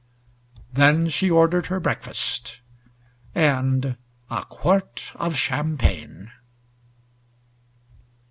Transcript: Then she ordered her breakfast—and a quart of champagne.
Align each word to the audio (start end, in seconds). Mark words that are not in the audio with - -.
Then 0.73 1.09
she 1.09 1.29
ordered 1.29 1.67
her 1.67 1.79
breakfast—and 1.79 3.97
a 4.31 4.45
quart 4.45 5.11
of 5.13 5.35
champagne. 5.37 6.31